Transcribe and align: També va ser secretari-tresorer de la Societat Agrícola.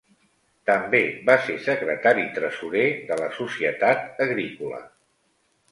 També 0.69 1.01
va 1.27 1.35
ser 1.43 1.57
secretari-tresorer 1.67 2.89
de 3.11 3.19
la 3.23 3.29
Societat 3.39 4.23
Agrícola. 4.29 4.83